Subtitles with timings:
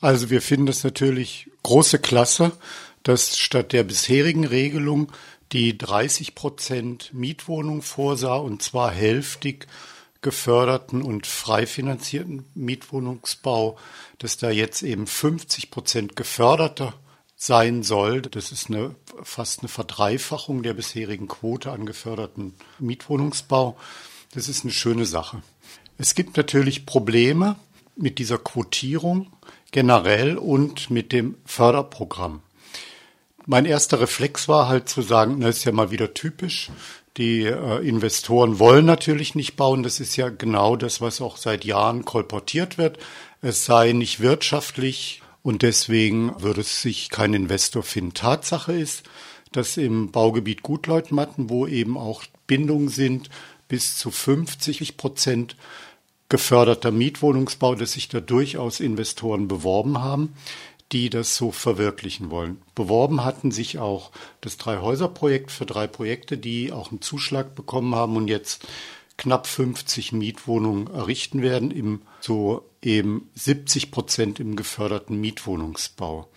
[0.00, 2.52] Also wir finden es natürlich große Klasse,
[3.02, 5.12] dass statt der bisherigen Regelung
[5.52, 9.66] die 30 Prozent Mietwohnung vorsah und zwar hälftig
[10.20, 13.78] geförderten und frei finanzierten Mietwohnungsbau,
[14.18, 16.94] dass da jetzt eben 50 Prozent geförderter
[17.36, 18.22] sein soll.
[18.22, 23.76] Das ist eine, fast eine Verdreifachung der bisherigen Quote an geförderten Mietwohnungsbau.
[24.34, 25.42] Das ist eine schöne Sache.
[25.98, 27.56] Es gibt natürlich Probleme
[27.96, 29.32] mit dieser Quotierung
[29.70, 32.42] generell und mit dem Förderprogramm.
[33.46, 36.70] Mein erster Reflex war halt zu sagen, das ist ja mal wieder typisch.
[37.16, 39.82] Die äh, Investoren wollen natürlich nicht bauen.
[39.82, 42.98] Das ist ja genau das, was auch seit Jahren kolportiert wird.
[43.40, 48.14] Es sei nicht wirtschaftlich und deswegen würde es sich kein Investor finden.
[48.14, 49.04] Tatsache ist,
[49.52, 53.30] dass im Baugebiet Gutleutmatten, wo eben auch Bindungen sind,
[53.66, 55.56] bis zu 50 Prozent
[56.28, 60.34] geförderter Mietwohnungsbau, dass sich da durchaus Investoren beworben haben
[60.92, 62.62] die das so verwirklichen wollen.
[62.74, 68.16] Beworben hatten sich auch das Drei-Häuser-Projekt für drei Projekte, die auch einen Zuschlag bekommen haben
[68.16, 68.66] und jetzt
[69.18, 76.28] knapp 50 Mietwohnungen errichten werden, im so eben 70 Prozent im geförderten Mietwohnungsbau.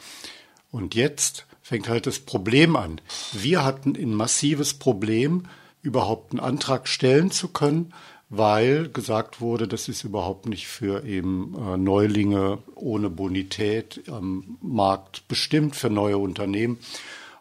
[0.71, 2.99] Und jetzt fängt halt das Problem an.
[3.31, 5.43] Wir hatten ein massives Problem,
[5.81, 7.93] überhaupt einen Antrag stellen zu können,
[8.33, 15.27] weil gesagt wurde, das ist überhaupt nicht für eben äh, Neulinge ohne Bonität am Markt
[15.27, 16.79] bestimmt, für neue Unternehmen.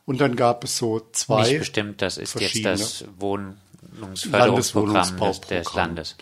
[0.04, 1.42] Und dann gab es so zwei.
[1.42, 6.16] Nicht bestimmt, das ist jetzt das Wohnungsförderungsprogramm des, des Landes.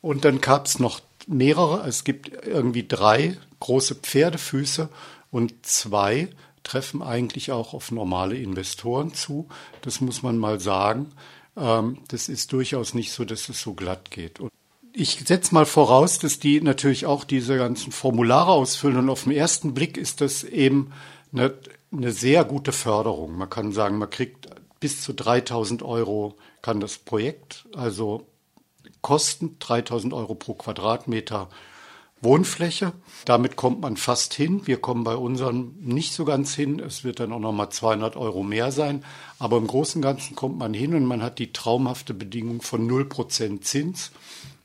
[0.00, 1.86] Und dann gab es noch mehrere.
[1.86, 4.88] Es gibt irgendwie drei große Pferdefüße
[5.30, 6.30] und zwei
[6.62, 9.48] treffen eigentlich auch auf normale Investoren zu.
[9.82, 11.12] Das muss man mal sagen.
[11.58, 14.40] Ähm, das ist durchaus nicht so, dass es so glatt geht.
[14.40, 14.50] Und
[14.92, 19.32] ich setze mal voraus, dass die natürlich auch diese ganzen Formulare ausfüllen und auf den
[19.32, 20.92] ersten Blick ist das eben
[21.32, 21.54] eine,
[21.92, 23.36] eine sehr gute Förderung.
[23.36, 24.48] Man kann sagen, man kriegt
[24.80, 28.26] bis zu 3000 Euro kann das Projekt, also
[29.02, 31.48] kosten 3000 Euro pro Quadratmeter
[32.20, 32.92] Wohnfläche.
[33.24, 34.62] Damit kommt man fast hin.
[34.66, 36.80] Wir kommen bei unseren nicht so ganz hin.
[36.80, 39.04] Es wird dann auch noch mal 200 Euro mehr sein.
[39.38, 42.88] Aber im Großen und Ganzen kommt man hin und man hat die traumhafte Bedingung von
[42.88, 44.10] 0% Zins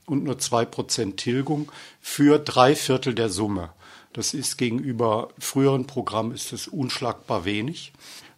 [0.06, 1.70] und nur 2% Tilgung
[2.00, 3.70] für drei Viertel der Summe.
[4.12, 7.92] Das ist gegenüber früheren Programmen ist es unschlagbar wenig.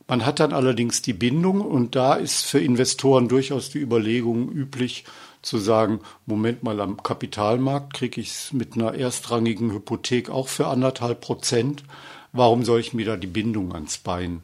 [0.09, 5.05] Man hat dann allerdings die Bindung und da ist für Investoren durchaus die Überlegung üblich,
[5.43, 10.67] zu sagen, Moment mal, am Kapitalmarkt kriege ich es mit einer erstrangigen Hypothek auch für
[10.67, 11.84] anderthalb Prozent.
[12.33, 14.43] Warum soll ich mir da die Bindung ans Bein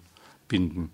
[0.48, 0.90] binden?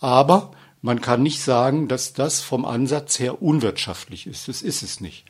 [0.00, 0.52] Aber
[0.82, 4.48] man kann nicht sagen, dass das vom Ansatz her unwirtschaftlich ist.
[4.48, 5.24] Das ist es nicht.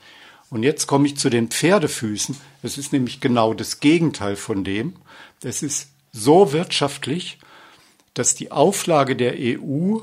[0.51, 2.37] Und jetzt komme ich zu den Pferdefüßen.
[2.63, 4.95] Es ist nämlich genau das Gegenteil von dem.
[5.43, 7.39] Es ist so wirtschaftlich,
[8.19, 9.99] dass die Auflage der EU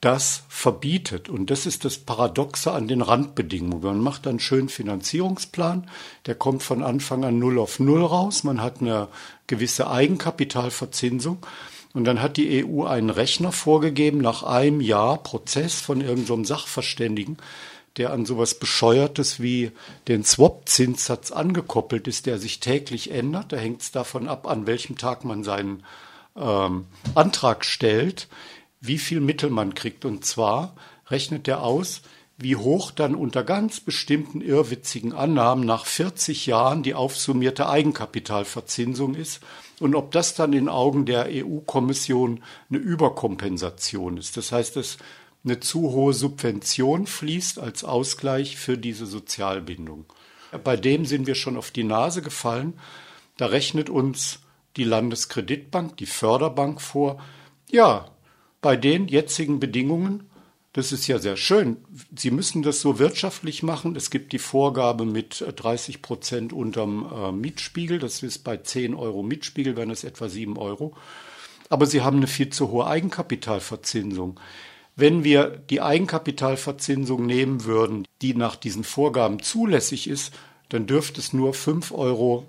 [0.00, 1.28] das verbietet.
[1.28, 3.82] Und das ist das Paradoxe an den Randbedingungen.
[3.82, 5.88] Man macht einen schönen Finanzierungsplan,
[6.26, 8.44] der kommt von Anfang an null auf null raus.
[8.44, 9.08] Man hat eine
[9.46, 11.38] gewisse Eigenkapitalverzinsung.
[11.94, 16.54] Und dann hat die EU einen Rechner vorgegeben nach einem Jahr Prozess von irgendeinem so
[16.54, 17.36] Sachverständigen,
[17.96, 19.72] der an sowas Bescheuertes wie
[20.08, 23.52] den Swap-Zinssatz angekoppelt ist, der sich täglich ändert.
[23.52, 25.82] Da hängt es davon ab, an welchem Tag man seinen
[26.36, 28.28] ähm, Antrag stellt
[28.82, 30.04] wie viel Mittel man kriegt.
[30.04, 30.74] Und zwar
[31.06, 32.02] rechnet er aus,
[32.36, 39.40] wie hoch dann unter ganz bestimmten irrwitzigen Annahmen nach 40 Jahren die aufsummierte Eigenkapitalverzinsung ist
[39.78, 44.36] und ob das dann in Augen der EU-Kommission eine Überkompensation ist.
[44.36, 44.98] Das heißt, dass
[45.44, 50.06] eine zu hohe Subvention fließt als Ausgleich für diese Sozialbindung.
[50.64, 52.74] Bei dem sind wir schon auf die Nase gefallen.
[53.36, 54.40] Da rechnet uns
[54.76, 57.20] die Landeskreditbank, die Förderbank vor,
[57.70, 58.06] ja,
[58.60, 60.30] bei den jetzigen Bedingungen,
[60.72, 61.76] das ist ja sehr schön.
[62.16, 63.94] Sie müssen das so wirtschaftlich machen.
[63.94, 67.98] Es gibt die Vorgabe mit 30 Prozent unterm äh, Mietspiegel.
[67.98, 70.94] Das ist bei 10 Euro Mietspiegel, wären es etwa 7 Euro.
[71.68, 74.40] Aber Sie haben eine viel zu hohe Eigenkapitalverzinsung.
[74.96, 80.32] Wenn wir die Eigenkapitalverzinsung nehmen würden, die nach diesen Vorgaben zulässig ist,
[80.72, 82.48] dann dürfte es nur 5,60 Euro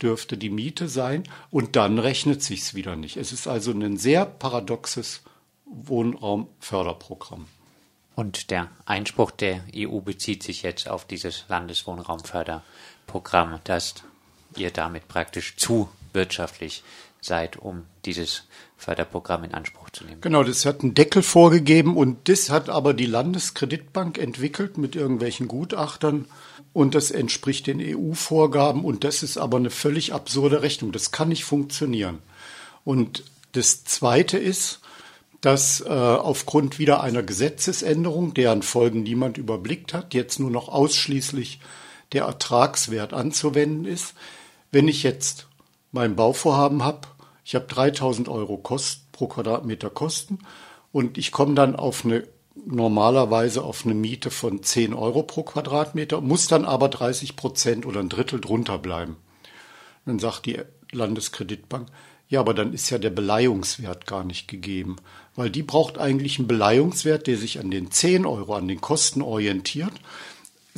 [0.00, 3.16] dürfte die Miete sein und dann rechnet sich's wieder nicht.
[3.16, 5.22] Es ist also ein sehr paradoxes
[5.66, 7.46] Wohnraumförderprogramm.
[8.16, 13.94] Und der Einspruch der EU bezieht sich jetzt auf dieses Landeswohnraumförderprogramm, dass
[14.56, 16.82] ihr damit praktisch zu wirtschaftlich
[17.20, 18.44] seid, um dieses
[18.76, 20.20] Förderprogramm in Anspruch zu nehmen.
[20.20, 25.48] Genau, das hat einen Deckel vorgegeben und das hat aber die Landeskreditbank entwickelt mit irgendwelchen
[25.48, 26.26] Gutachtern
[26.72, 30.92] und das entspricht den EU-Vorgaben und das ist aber eine völlig absurde Rechnung.
[30.92, 32.20] Das kann nicht funktionieren.
[32.84, 34.80] Und das Zweite ist,
[35.40, 41.60] dass äh, aufgrund wieder einer Gesetzesänderung, deren Folgen niemand überblickt hat, jetzt nur noch ausschließlich
[42.12, 44.14] der Ertragswert anzuwenden ist.
[44.70, 45.46] Wenn ich jetzt
[45.92, 47.08] mein Bauvorhaben habe,
[47.44, 50.38] ich habe 3000 Euro Kost, pro Quadratmeter Kosten
[50.92, 52.24] und ich komme dann auf eine
[52.66, 58.00] normalerweise auf eine Miete von 10 Euro pro Quadratmeter, muss dann aber 30 Prozent oder
[58.00, 59.16] ein Drittel drunter bleiben.
[60.04, 60.60] Dann sagt die
[60.92, 61.88] Landeskreditbank,
[62.28, 64.96] ja, aber dann ist ja der Beleihungswert gar nicht gegeben,
[65.34, 69.22] weil die braucht eigentlich einen Beleihungswert, der sich an den 10 Euro, an den Kosten
[69.22, 69.92] orientiert.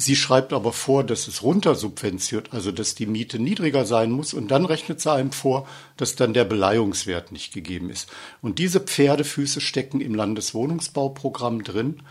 [0.01, 4.51] Sie schreibt aber vor, dass es runtersubventioniert, also dass die Miete niedriger sein muss und
[4.51, 5.69] dann rechnet sie einem vor,
[5.99, 8.09] dass dann der Beleihungswert nicht gegeben ist.
[8.41, 12.03] Und diese Pferdefüße stecken im Landeswohnungsbauprogramm drin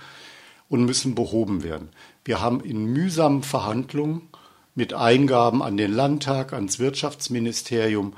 [0.69, 1.89] und müssen behoben werden.
[2.23, 4.29] Wir haben in mühsamen Verhandlungen
[4.75, 8.13] mit Eingaben an den Landtag, ans Wirtschaftsministerium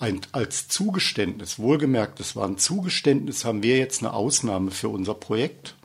[0.00, 5.14] ein, als Zugeständnis, wohlgemerkt, es war ein Zugeständnis, haben wir jetzt eine Ausnahme für unser
[5.14, 5.76] Projekt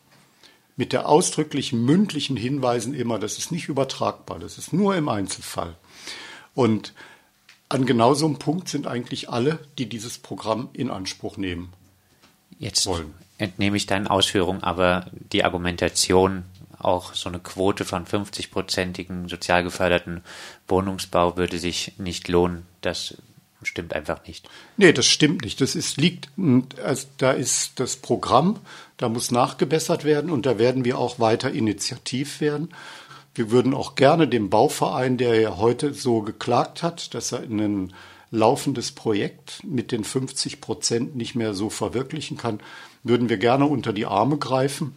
[0.78, 5.76] mit der ausdrücklichen mündlichen Hinweisen immer, das ist nicht übertragbar, das ist nur im Einzelfall.
[6.54, 6.94] Und
[7.68, 11.74] an genau so einem Punkt sind eigentlich alle, die dieses Programm in Anspruch nehmen.
[12.60, 13.14] Jetzt wollen.
[13.38, 16.44] entnehme ich deinen Ausführungen, aber die Argumentation,
[16.80, 20.22] auch so eine Quote von 50-prozentigen sozial geförderten
[20.68, 22.66] Wohnungsbau würde sich nicht lohnen.
[22.82, 23.16] Das
[23.64, 24.50] stimmt einfach nicht.
[24.78, 25.62] Nee, das stimmt nicht.
[25.62, 26.30] Das ist, liegt,
[26.84, 28.60] also da ist das Programm,
[28.98, 32.70] da muss nachgebessert werden und da werden wir auch weiter initiativ werden.
[33.34, 37.60] Wir würden auch gerne dem Bauverein, der ja heute so geklagt hat, dass er in
[37.60, 37.94] ein
[38.32, 42.60] laufendes Projekt mit den 50 Prozent nicht mehr so verwirklichen kann,
[43.04, 44.96] würden wir gerne unter die Arme greifen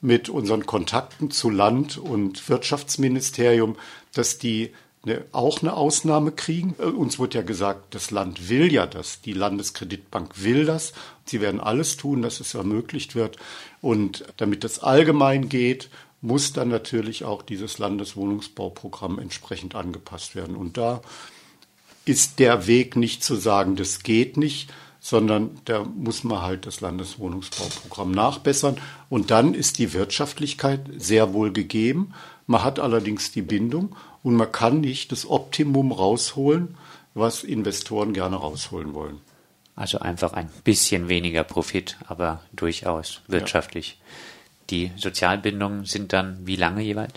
[0.00, 3.76] mit unseren Kontakten zu Land und Wirtschaftsministerium,
[4.12, 4.72] dass die
[5.32, 6.74] auch eine Ausnahme kriegen.
[6.78, 10.92] Äh, uns wird ja gesagt, das Land will ja das, die Landeskreditbank will das.
[11.24, 13.36] Sie werden alles tun, dass es ermöglicht wird.
[13.80, 15.90] Und damit das allgemein geht,
[16.20, 20.56] muss dann natürlich auch dieses Landeswohnungsbauprogramm entsprechend angepasst werden.
[20.56, 21.00] Und da
[22.04, 26.80] ist der Weg nicht zu sagen, das geht nicht, sondern da muss man halt das
[26.80, 28.78] Landeswohnungsbauprogramm nachbessern.
[29.08, 32.14] Und dann ist die Wirtschaftlichkeit sehr wohl gegeben.
[32.46, 36.76] Man hat allerdings die Bindung und man kann nicht das Optimum rausholen,
[37.14, 39.20] was Investoren gerne rausholen wollen.
[39.74, 43.98] Also einfach ein bisschen weniger Profit, aber durchaus wirtschaftlich.
[43.98, 44.06] Ja.
[44.70, 47.12] Die Sozialbindungen sind dann wie lange jeweils?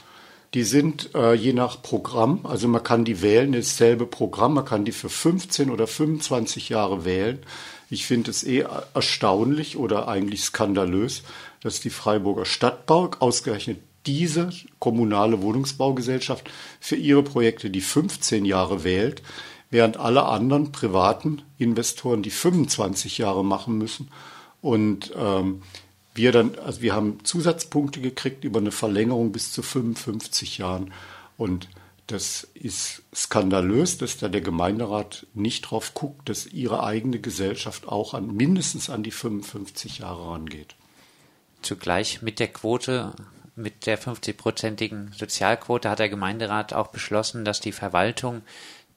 [0.54, 4.84] Die sind äh, je nach Programm, also man kann die wählen, dasselbe Programm, man kann
[4.84, 7.40] die für 15 oder 25 Jahre wählen.
[7.90, 11.24] Ich finde es eh erstaunlich oder eigentlich skandalös,
[11.62, 14.50] dass die Freiburger Stadtbau ausgerechnet diese
[14.80, 16.50] kommunale Wohnungsbaugesellschaft
[16.80, 19.22] für ihre Projekte die 15 Jahre wählt,
[19.70, 24.10] während alle anderen privaten Investoren die 25 Jahre machen müssen.
[24.62, 25.62] Und ähm,
[26.14, 30.94] wir dann, also wir haben Zusatzpunkte gekriegt über eine Verlängerung bis zu 55 Jahren.
[31.38, 31.70] Und
[32.08, 38.14] das ist skandalös, dass da der Gemeinderat nicht drauf guckt, dass ihre eigene Gesellschaft auch
[38.14, 40.76] an mindestens an die 55 Jahre rangeht.
[41.62, 43.14] Zugleich mit der Quote
[43.62, 48.42] mit der 50-prozentigen Sozialquote hat der Gemeinderat auch beschlossen, dass die Verwaltung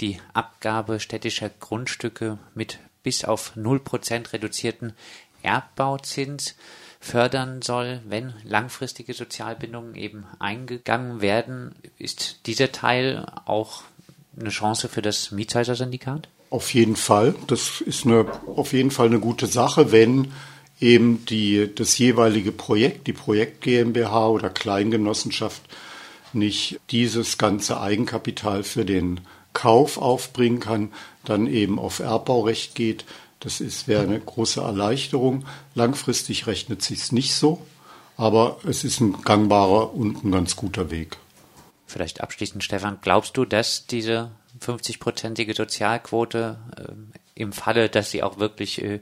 [0.00, 4.92] die Abgabe städtischer Grundstücke mit bis auf 0 Prozent reduzierten
[5.42, 6.56] Erbbauzins
[7.00, 11.74] fördern soll, wenn langfristige Sozialbindungen eben eingegangen werden.
[11.98, 13.82] Ist dieser Teil auch
[14.40, 16.28] eine Chance für das Mietshäuser-Syndikat?
[16.50, 17.34] Auf jeden Fall.
[17.46, 20.32] Das ist eine, auf jeden Fall eine gute Sache, wenn
[20.84, 25.62] eben die, das jeweilige Projekt, die Projekt GmbH oder Kleingenossenschaft
[26.34, 29.20] nicht dieses ganze Eigenkapital für den
[29.54, 30.92] Kauf aufbringen kann,
[31.24, 33.06] dann eben auf Erbbaurecht geht.
[33.40, 35.46] Das ist, wäre eine große Erleichterung.
[35.74, 37.64] Langfristig rechnet sich's nicht so,
[38.18, 41.16] aber es ist ein gangbarer und ein ganz guter Weg.
[41.86, 48.38] Vielleicht abschließend, Stefan, glaubst du, dass diese 50-prozentige Sozialquote äh, im Falle, dass sie auch
[48.38, 49.00] wirklich äh,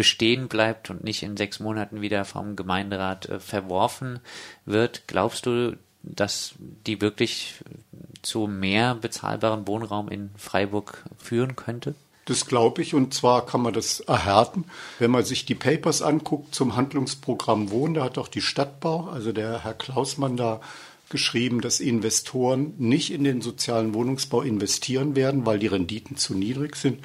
[0.00, 4.20] bestehen bleibt und nicht in sechs Monaten wieder vom Gemeinderat äh, verworfen
[4.64, 5.02] wird.
[5.08, 7.56] Glaubst du, dass die wirklich
[8.22, 11.94] zu mehr bezahlbaren Wohnraum in Freiburg führen könnte?
[12.24, 12.94] Das glaube ich.
[12.94, 14.64] Und zwar kann man das erhärten.
[14.98, 19.32] Wenn man sich die Papers anguckt zum Handlungsprogramm Wohnen, da hat auch die Stadtbau, also
[19.32, 20.62] der Herr Klausmann da
[21.10, 26.76] geschrieben, dass Investoren nicht in den sozialen Wohnungsbau investieren werden, weil die Renditen zu niedrig
[26.76, 27.04] sind.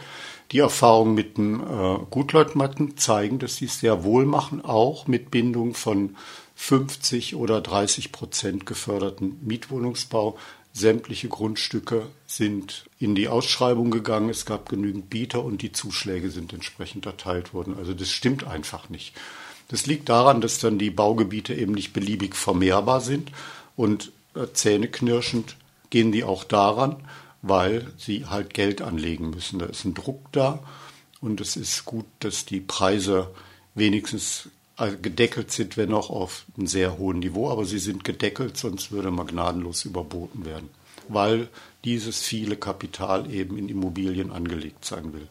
[0.52, 5.32] Die Erfahrungen mit dem äh, Gutleutmatten zeigen, dass sie es sehr wohl machen, auch mit
[5.32, 6.16] Bindung von
[6.56, 10.38] 50 oder 30 Prozent geförderten Mietwohnungsbau
[10.78, 16.52] Sämtliche Grundstücke sind in die Ausschreibung gegangen, es gab genügend Bieter und die Zuschläge sind
[16.52, 17.78] entsprechend erteilt worden.
[17.78, 19.14] Also das stimmt einfach nicht.
[19.70, 23.32] Das liegt daran, dass dann die Baugebiete eben nicht beliebig vermehrbar sind
[23.78, 25.56] und äh, zähneknirschend
[25.92, 26.98] gehen die auch daran,
[27.48, 29.60] weil sie halt Geld anlegen müssen.
[29.60, 30.64] Da ist ein Druck da
[31.22, 33.30] und es ist gut, dass die Preise
[33.76, 38.58] wenigstens äh, gedeckelt sind, wenn auch auf einem sehr hohen Niveau, aber sie sind gedeckelt,
[38.58, 40.70] sonst würde man gnadenlos überboten werden,
[41.08, 41.48] weil
[41.84, 45.28] dieses viele Kapital eben in Immobilien angelegt sein will.